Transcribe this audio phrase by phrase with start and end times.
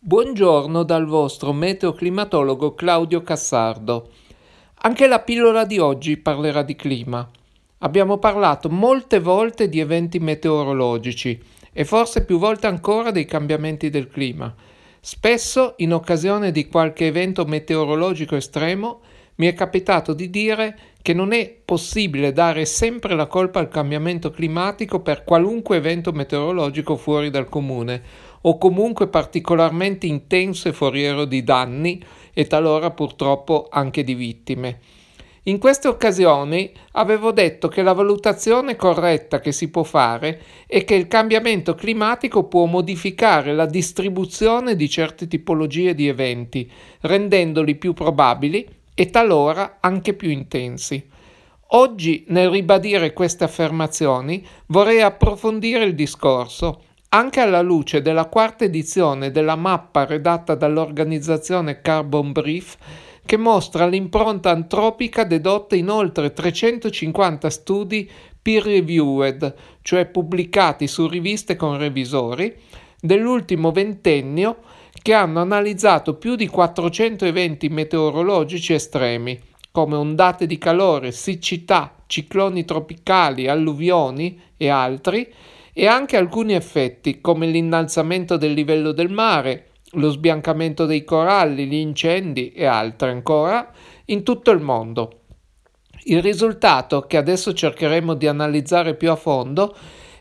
[0.00, 4.10] Buongiorno dal vostro meteoclimatologo Claudio Cassardo.
[4.82, 7.28] Anche la pillola di oggi parlerà di clima.
[7.78, 11.42] Abbiamo parlato molte volte di eventi meteorologici
[11.72, 14.54] e forse più volte ancora dei cambiamenti del clima.
[15.00, 19.00] Spesso, in occasione di qualche evento meteorologico estremo,
[19.38, 24.30] mi è capitato di dire che non è possibile dare sempre la colpa al cambiamento
[24.30, 28.02] climatico per qualunque evento meteorologico fuori dal comune
[28.42, 32.02] o comunque particolarmente intenso e foriero di danni
[32.32, 34.80] e talora purtroppo anche di vittime.
[35.48, 40.94] In queste occasioni avevo detto che la valutazione corretta che si può fare è che
[40.94, 46.70] il cambiamento climatico può modificare la distribuzione di certe tipologie di eventi,
[47.00, 51.02] rendendoli più probabili e talora anche più intensi.
[51.72, 59.30] Oggi, nel ribadire queste affermazioni, vorrei approfondire il discorso anche alla luce della quarta edizione
[59.30, 62.76] della mappa redatta dall'organizzazione Carbon Brief,
[63.24, 71.78] che mostra l'impronta antropica dedotta in oltre 350 studi peer-reviewed, cioè pubblicati su riviste con
[71.78, 72.54] revisori,
[73.00, 74.58] dell'ultimo ventennio
[75.00, 79.38] che hanno analizzato più di 400 eventi meteorologici estremi,
[79.70, 85.32] come ondate di calore, siccità, cicloni tropicali, alluvioni e altri,
[85.80, 91.74] e anche alcuni effetti come l'innalzamento del livello del mare, lo sbiancamento dei coralli, gli
[91.74, 93.70] incendi e altri ancora
[94.06, 95.20] in tutto il mondo.
[96.06, 99.72] Il risultato, che adesso cercheremo di analizzare più a fondo,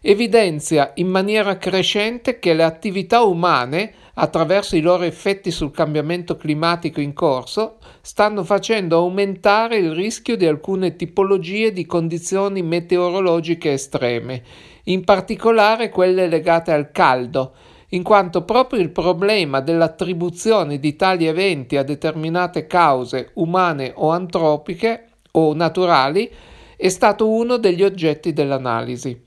[0.02, 7.02] evidenzia in maniera crescente che le attività umane, attraverso i loro effetti sul cambiamento climatico
[7.02, 14.44] in corso, stanno facendo aumentare il rischio di alcune tipologie di condizioni meteorologiche estreme
[14.88, 17.54] in particolare quelle legate al caldo,
[17.90, 25.06] in quanto proprio il problema dell'attribuzione di tali eventi a determinate cause umane o antropiche
[25.32, 26.30] o naturali
[26.76, 29.24] è stato uno degli oggetti dell'analisi.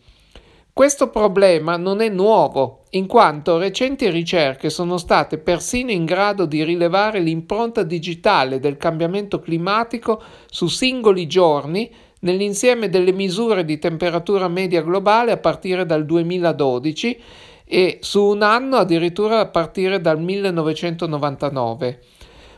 [0.72, 6.64] Questo problema non è nuovo, in quanto recenti ricerche sono state persino in grado di
[6.64, 11.90] rilevare l'impronta digitale del cambiamento climatico su singoli giorni
[12.20, 17.20] nell'insieme delle misure di temperatura media globale a partire dal 2012
[17.64, 22.00] e su un anno addirittura a partire dal 1999.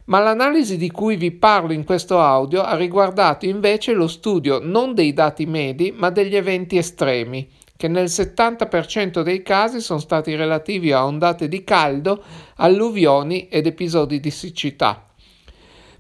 [0.05, 4.95] Ma l'analisi di cui vi parlo in questo audio ha riguardato invece lo studio non
[4.95, 10.93] dei dati medi ma degli eventi estremi, che nel 70% dei casi sono stati relativi
[10.93, 12.23] a ondate di caldo,
[12.57, 15.12] alluvioni ed episodi di siccità.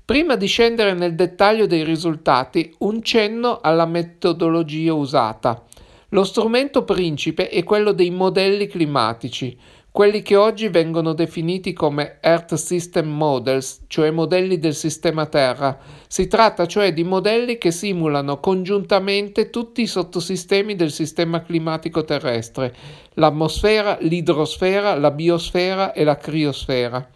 [0.04, 5.62] Prima di scendere nel dettaglio dei risultati, un cenno alla metodologia usata.
[6.08, 9.56] Lo strumento principe è quello dei modelli climatici,
[9.92, 15.78] quelli che oggi vengono definiti come Earth System Models, cioè modelli del sistema Terra.
[16.08, 22.74] Si tratta cioè di modelli che simulano congiuntamente tutti i sottosistemi del sistema climatico terrestre,
[23.14, 27.08] l'atmosfera, l'idrosfera, la biosfera e la criosfera.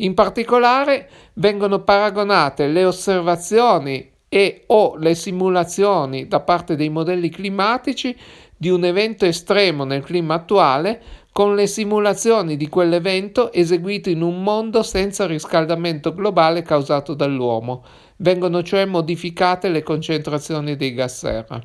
[0.00, 8.16] In particolare vengono paragonate le osservazioni e o le simulazioni da parte dei modelli climatici
[8.56, 11.00] di un evento estremo nel clima attuale
[11.32, 17.84] con le simulazioni di quell'evento eseguito in un mondo senza riscaldamento globale causato dall'uomo.
[18.16, 21.60] Vengono cioè modificate le concentrazioni dei gas serra.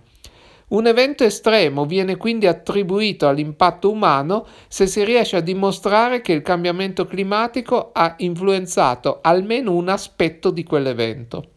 [0.74, 6.42] Un evento estremo viene quindi attribuito all'impatto umano se si riesce a dimostrare che il
[6.42, 11.52] cambiamento climatico ha influenzato almeno un aspetto di quell'evento.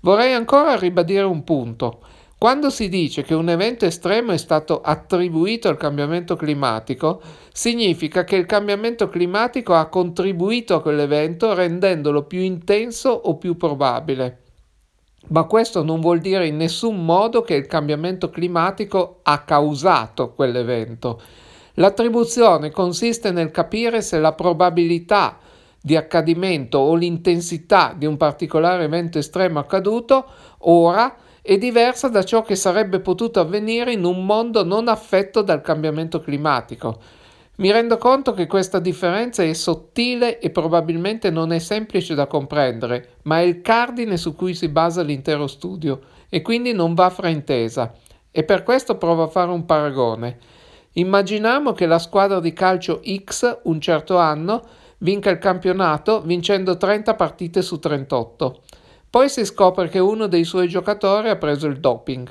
[0.00, 2.00] Vorrei ancora ribadire un punto.
[2.36, 8.36] Quando si dice che un evento estremo è stato attribuito al cambiamento climatico, significa che
[8.36, 14.42] il cambiamento climatico ha contribuito a quell'evento rendendolo più intenso o più probabile.
[15.28, 21.20] Ma questo non vuol dire in nessun modo che il cambiamento climatico ha causato quell'evento.
[21.74, 25.38] L'attribuzione consiste nel capire se la probabilità
[25.80, 30.24] di accadimento o l'intensità di un particolare evento estremo accaduto
[30.58, 35.60] ora è diversa da ciò che sarebbe potuto avvenire in un mondo non affetto dal
[35.60, 36.98] cambiamento climatico.
[37.58, 43.14] Mi rendo conto che questa differenza è sottile e probabilmente non è semplice da comprendere,
[43.22, 47.94] ma è il cardine su cui si basa l'intero studio e quindi non va fraintesa.
[48.30, 50.38] E per questo provo a fare un paragone.
[50.92, 54.62] Immaginiamo che la squadra di calcio X un certo anno
[54.98, 58.60] vinca il campionato vincendo 30 partite su 38.
[59.08, 62.28] Poi si scopre che uno dei suoi giocatori ha preso il doping.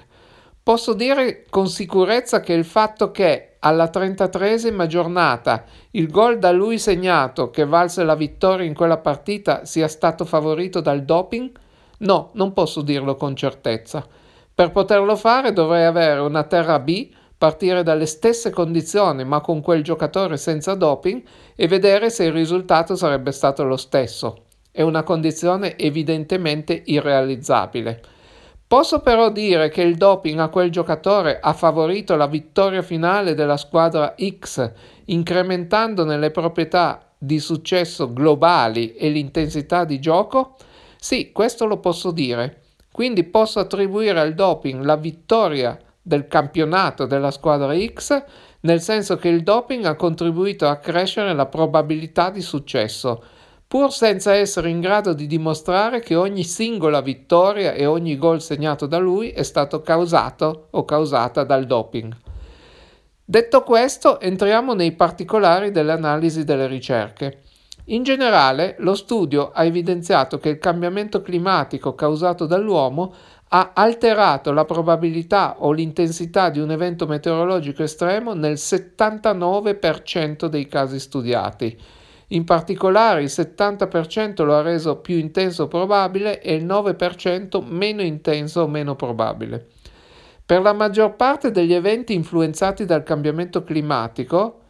[0.62, 6.78] Posso dire con sicurezza che il fatto che alla 33esima giornata il gol da lui
[6.78, 11.52] segnato che valse la vittoria in quella partita sia stato favorito dal doping?
[12.00, 14.06] No, non posso dirlo con certezza.
[14.54, 19.84] Per poterlo fare dovrei avere una terra B, partire dalle stesse condizioni ma con quel
[19.84, 21.24] giocatore senza doping
[21.56, 24.44] e vedere se il risultato sarebbe stato lo stesso.
[24.72, 28.14] È una condizione evidentemente irrealizzabile.
[28.76, 33.56] Posso però dire che il doping a quel giocatore ha favorito la vittoria finale della
[33.56, 34.70] squadra X,
[35.06, 40.58] incrementandone le proprietà di successo globali e l'intensità di gioco?
[41.00, 42.64] Sì, questo lo posso dire.
[42.92, 48.24] Quindi posso attribuire al doping la vittoria del campionato della squadra X,
[48.60, 53.24] nel senso che il doping ha contribuito a crescere la probabilità di successo
[53.68, 58.86] pur senza essere in grado di dimostrare che ogni singola vittoria e ogni gol segnato
[58.86, 62.16] da lui è stato causato o causata dal doping.
[63.24, 67.40] Detto questo, entriamo nei particolari dell'analisi delle ricerche.
[67.86, 73.14] In generale, lo studio ha evidenziato che il cambiamento climatico causato dall'uomo
[73.50, 81.00] ha alterato la probabilità o l'intensità di un evento meteorologico estremo nel 79% dei casi
[81.00, 81.80] studiati
[82.30, 88.02] in particolare il 70% lo ha reso più intenso o probabile e il 9% meno
[88.02, 89.68] intenso o meno probabile.
[90.46, 94.62] Per la maggior parte degli eventi influenzati dal cambiamento climatico,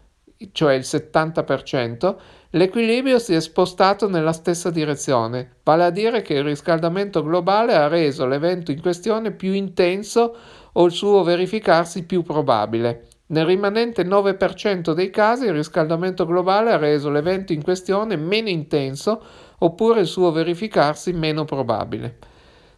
[0.51, 2.15] cioè il 70%,
[2.51, 7.87] l'equilibrio si è spostato nella stessa direzione, vale a dire che il riscaldamento globale ha
[7.87, 10.35] reso l'evento in questione più intenso
[10.73, 13.07] o il suo verificarsi più probabile.
[13.27, 19.23] Nel rimanente 9% dei casi il riscaldamento globale ha reso l'evento in questione meno intenso
[19.59, 22.17] oppure il suo verificarsi meno probabile.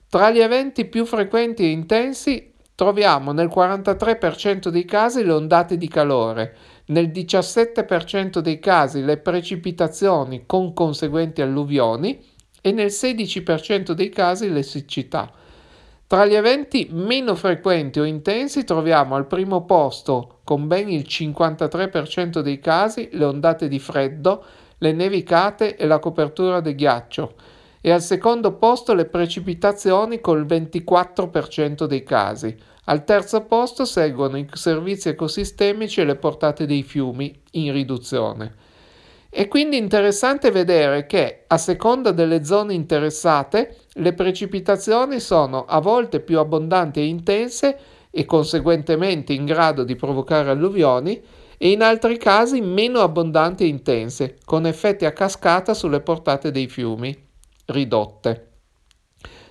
[0.09, 5.89] Tra gli eventi più frequenti e intensi troviamo nel 43% dei casi le ondate di
[5.89, 6.55] calore,
[6.85, 12.23] nel 17% dei casi le precipitazioni con conseguenti alluvioni
[12.61, 15.29] e nel 16% dei casi le siccità.
[16.07, 22.39] Tra gli eventi meno frequenti o intensi troviamo al primo posto, con ben il 53%
[22.39, 24.41] dei casi, le ondate di freddo,
[24.77, 27.33] le nevicate e la copertura di ghiaccio,
[27.81, 32.55] e al secondo posto le precipitazioni col 24% dei casi.
[32.85, 38.55] Al terzo posto seguono i servizi ecosistemici e le portate dei fiumi, in riduzione.
[39.37, 46.21] È quindi interessante vedere che, a seconda delle zone interessate, le precipitazioni sono a volte
[46.21, 47.77] più abbondanti e intense
[48.09, 51.21] e conseguentemente in grado di provocare alluvioni
[51.55, 56.67] e in altri casi meno abbondanti e intense, con effetti a cascata sulle portate dei
[56.67, 57.15] fiumi
[57.67, 58.47] ridotte.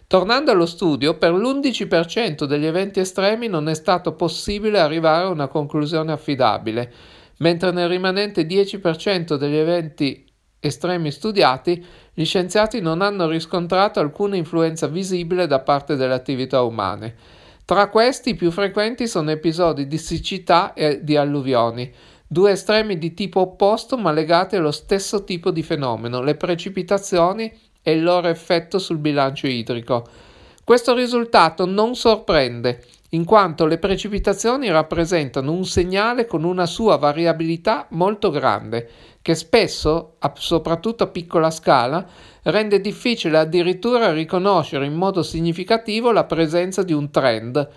[0.09, 5.47] Tornando allo studio, per l'11% degli eventi estremi non è stato possibile arrivare a una
[5.47, 6.93] conclusione affidabile,
[7.39, 10.25] mentre nel rimanente 10% degli eventi
[10.59, 17.15] estremi studiati, gli scienziati non hanno riscontrato alcuna influenza visibile da parte delle attività umane.
[17.65, 21.93] Tra questi i più frequenti sono episodi di siccità e di alluvioni,
[22.27, 27.53] due estremi di tipo opposto ma legati allo stesso tipo di fenomeno, le precipitazioni
[27.83, 30.05] e il loro effetto sul bilancio idrico.
[30.65, 37.87] Questo risultato non sorprende, in quanto le precipitazioni rappresentano un segnale con una sua variabilità
[37.91, 38.89] molto grande,
[39.23, 42.05] che spesso, soprattutto a piccola scala,
[42.45, 47.69] rende difficile addirittura riconoscere in modo significativo la presenza di un trend,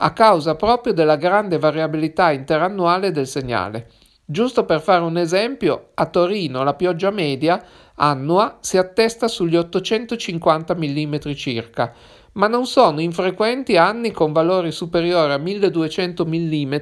[0.00, 3.90] a causa proprio della grande variabilità interannuale del segnale.
[4.24, 7.62] Giusto per fare un esempio, a Torino la pioggia media
[7.94, 11.94] annua si attesta sugli 850 mm circa,
[12.38, 16.74] ma non sono infrequenti anni con valori superiori a 1200 mm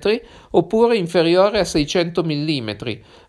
[0.50, 2.70] oppure inferiori a 600 mm,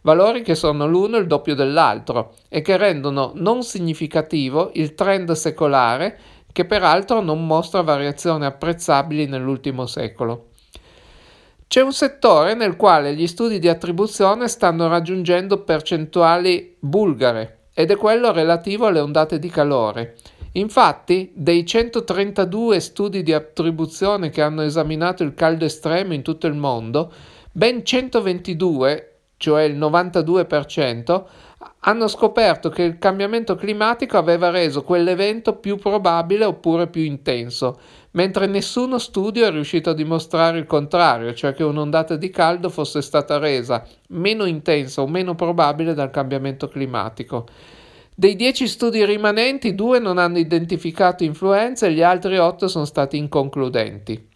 [0.01, 6.19] valori che sono l'uno il doppio dell'altro e che rendono non significativo il trend secolare
[6.51, 10.47] che peraltro non mostra variazioni apprezzabili nell'ultimo secolo.
[11.67, 17.95] C'è un settore nel quale gli studi di attribuzione stanno raggiungendo percentuali bulgare ed è
[17.95, 20.15] quello relativo alle ondate di calore.
[20.53, 26.55] Infatti, dei 132 studi di attribuzione che hanno esaminato il caldo estremo in tutto il
[26.55, 27.11] mondo,
[27.51, 31.23] ben 122, cioè il 92%,
[31.81, 37.79] hanno scoperto che il cambiamento climatico aveva reso quell'evento più probabile oppure più intenso,
[38.11, 43.01] mentre nessuno studio è riuscito a dimostrare il contrario, cioè che un'ondata di caldo fosse
[43.01, 47.47] stata resa meno intensa o meno probabile dal cambiamento climatico.
[48.19, 53.15] Dei dieci studi rimanenti, due non hanno identificato influenza e gli altri otto sono stati
[53.15, 54.27] inconcludenti.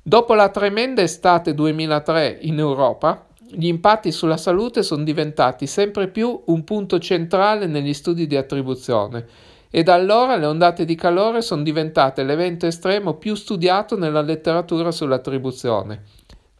[0.00, 6.42] Dopo la tremenda estate 2003 in Europa, gli impatti sulla salute sono diventati sempre più
[6.46, 9.26] un punto centrale negli studi di attribuzione
[9.68, 14.92] e da allora le ondate di calore sono diventate l'evento estremo più studiato nella letteratura
[14.92, 16.04] sull'attribuzione.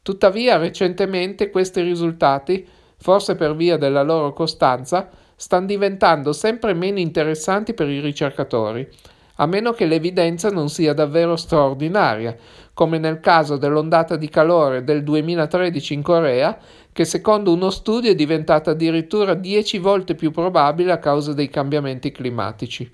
[0.03, 7.75] Tuttavia, recentemente questi risultati, forse per via della loro costanza, stanno diventando sempre meno interessanti
[7.75, 8.89] per i ricercatori,
[9.37, 12.37] a meno che l'evidenza non sia davvero straordinaria,
[12.75, 16.59] come nel caso dell'ondata di calore del 2013 in Corea,
[16.93, 22.13] che secondo uno studio è diventata addirittura 10 volte più probabile a causa dei cambiamenti
[22.13, 22.91] climatici.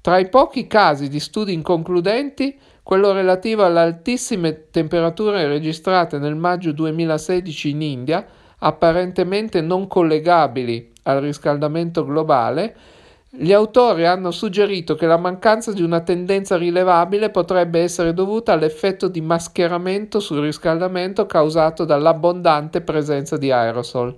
[0.00, 6.70] Tra i pochi casi di studi inconcludenti, quello relativo alle altissime temperature registrate nel maggio
[6.70, 8.24] 2016 in India,
[8.58, 12.76] apparentemente non collegabili al riscaldamento globale,
[13.28, 19.08] gli autori hanno suggerito che la mancanza di una tendenza rilevabile potrebbe essere dovuta all'effetto
[19.08, 24.16] di mascheramento sul riscaldamento causato dall'abbondante presenza di aerosol.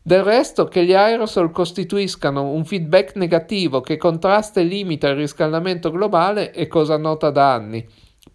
[0.00, 5.90] Del resto, che gli aerosol costituiscano un feedback negativo che contrasta e limita il riscaldamento
[5.90, 7.86] globale è cosa nota da anni.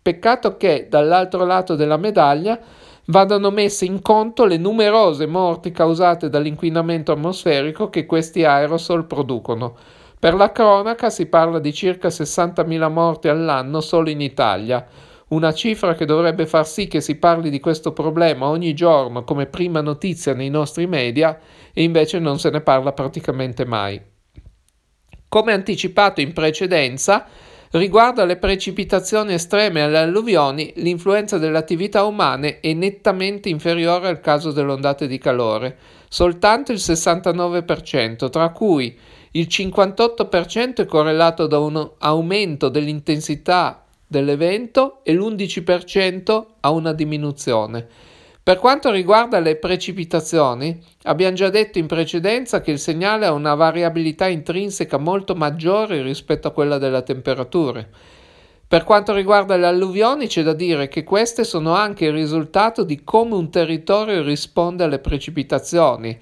[0.02, 2.60] Peccato che, dall'altro lato della medaglia,
[3.06, 9.76] vadano messe in conto le numerose morti causate dall'inquinamento atmosferico che questi aerosol producono.
[10.20, 14.86] Per la cronaca si parla di circa 60.000 morti all'anno solo in Italia
[15.32, 19.46] una cifra che dovrebbe far sì che si parli di questo problema ogni giorno come
[19.46, 21.40] prima notizia nei nostri media
[21.74, 24.02] e invece non se ne parla praticamente mai.
[25.30, 27.26] Come anticipato in precedenza,
[27.72, 34.20] riguardo alle precipitazioni estreme e alle alluvioni, l'influenza delle attività umane è nettamente inferiore al
[34.20, 35.78] caso delle ondate di calore,
[36.10, 38.98] soltanto il 69%, tra cui
[39.32, 47.88] il 58% è correlato da un aumento dell'intensità dell'evento e l'11% ha una diminuzione.
[48.52, 53.56] Per quanto riguarda le precipitazioni, abbiamo già detto in precedenza che il segnale ha una
[53.56, 57.88] variabilità intrinseca molto maggiore rispetto a quella della temperatura.
[58.68, 63.06] Per quanto riguarda le alluvioni, c'è da dire che queste sono anche il risultato di
[63.06, 66.20] come un territorio risponde alle precipitazioni,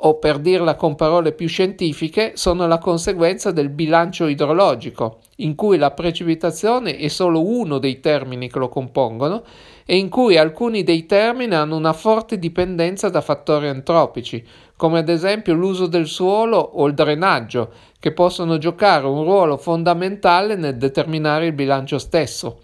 [0.00, 5.76] o per dirla con parole più scientifiche, sono la conseguenza del bilancio idrologico, in cui
[5.76, 9.42] la precipitazione è solo uno dei termini che lo compongono
[9.84, 14.44] e in cui alcuni dei termini hanno una forte dipendenza da fattori antropici,
[14.76, 20.54] come ad esempio l'uso del suolo o il drenaggio, che possono giocare un ruolo fondamentale
[20.54, 22.60] nel determinare il bilancio stesso.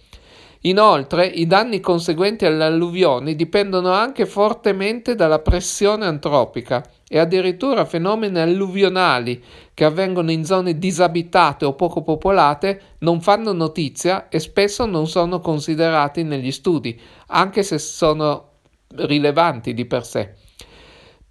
[0.67, 8.39] Inoltre, i danni conseguenti alle alluvioni dipendono anche fortemente dalla pressione antropica e addirittura fenomeni
[8.39, 9.43] alluvionali
[9.75, 15.41] che avvengono in zone disabitate o poco popolate non fanno notizia e spesso non sono
[15.41, 18.51] considerati negli studi, anche se sono
[18.95, 20.35] rilevanti di per sé.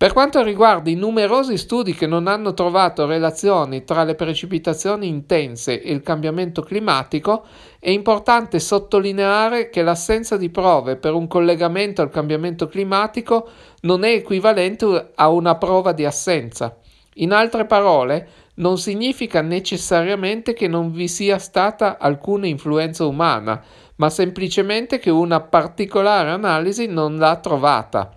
[0.03, 5.81] Per quanto riguarda i numerosi studi che non hanno trovato relazioni tra le precipitazioni intense
[5.81, 7.45] e il cambiamento climatico,
[7.79, 13.47] è importante sottolineare che l'assenza di prove per un collegamento al cambiamento climatico
[13.83, 16.75] non è equivalente a una prova di assenza.
[17.13, 23.63] In altre parole, non significa necessariamente che non vi sia stata alcuna influenza umana,
[23.95, 28.13] ma semplicemente che una particolare analisi non l'ha trovata.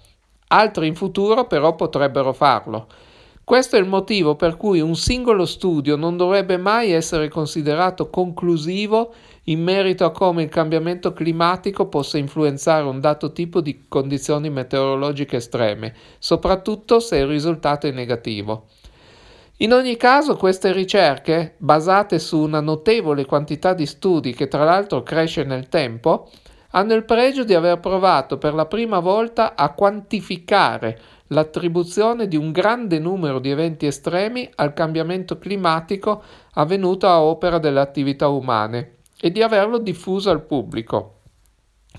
[0.48, 2.86] Altri in futuro però potrebbero farlo.
[3.42, 9.14] Questo è il motivo per cui un singolo studio non dovrebbe mai essere considerato conclusivo
[9.44, 15.36] in merito a come il cambiamento climatico possa influenzare un dato tipo di condizioni meteorologiche
[15.36, 18.66] estreme, soprattutto se il risultato è negativo.
[19.58, 25.02] In ogni caso queste ricerche, basate su una notevole quantità di studi che tra l'altro
[25.02, 26.28] cresce nel tempo,
[26.76, 32.52] hanno il pregio di aver provato per la prima volta a quantificare l'attribuzione di un
[32.52, 39.32] grande numero di eventi estremi al cambiamento climatico avvenuto a opera delle attività umane e
[39.32, 41.22] di averlo diffuso al pubblico.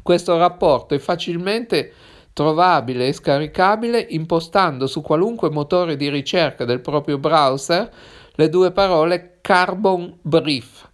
[0.03, 1.91] Questo rapporto è facilmente
[2.31, 7.91] trovabile e scaricabile impostando su qualunque motore di ricerca del proprio browser
[8.35, 10.87] le due parole Carbon Brief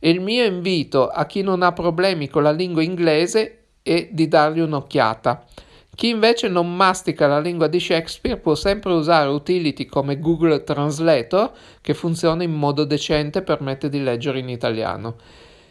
[0.00, 4.26] e il mio invito a chi non ha problemi con la lingua inglese è di
[4.26, 5.44] dargli un'occhiata.
[5.94, 11.52] Chi invece non mastica la lingua di Shakespeare può sempre usare utility come Google Translator
[11.82, 15.16] che funziona in modo decente e permette di leggere in italiano.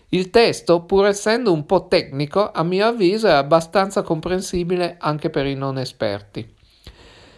[0.10, 5.48] Il testo, pur essendo un po' tecnico, a mio avviso è abbastanza comprensibile anche per
[5.48, 6.48] i non esperti.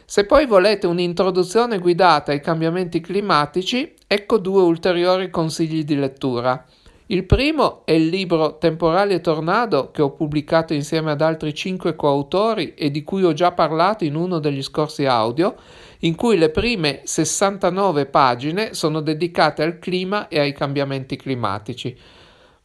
[0.05, 6.65] Se poi volete un'introduzione guidata ai cambiamenti climatici, ecco due ulteriori consigli di lettura.
[7.12, 12.74] Il primo è il libro Temporale Tornado che ho pubblicato insieme ad altri cinque coautori
[12.74, 15.56] e di cui ho già parlato in uno degli scorsi audio,
[16.00, 21.94] in cui le prime 69 pagine sono dedicate al clima e ai cambiamenti climatici.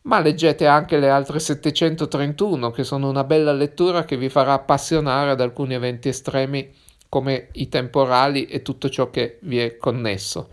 [0.02, 5.30] Ma leggete anche le altre 731 che sono una bella lettura che vi farà appassionare
[5.30, 6.72] ad alcuni eventi estremi
[7.08, 10.50] come i temporali e tutto ciò che vi è connesso.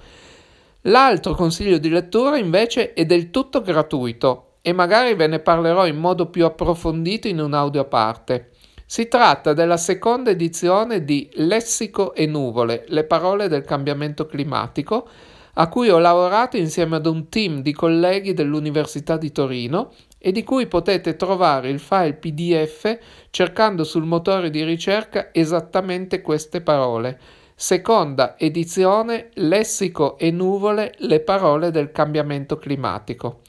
[0.88, 5.96] L'altro consiglio di lettura invece è del tutto gratuito e magari ve ne parlerò in
[5.96, 8.50] modo più approfondito in un audio a parte.
[8.86, 15.08] Si tratta della seconda edizione di Lessico e nuvole, le parole del cambiamento climatico,
[15.54, 20.44] a cui ho lavorato insieme ad un team di colleghi dell'Università di Torino e di
[20.44, 22.98] cui potete trovare il file PDF
[23.30, 27.20] cercando sul motore di ricerca esattamente queste parole
[27.64, 33.40] Seconda edizione Lessico e nuvole, le parole del cambiamento climatico.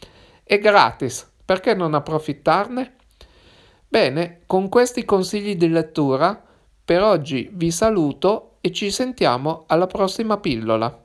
[0.45, 2.95] È gratis, perché non approfittarne?
[3.89, 6.41] Bene, con questi consigli di lettura,
[6.85, 11.04] per oggi vi saluto e ci sentiamo alla prossima pillola.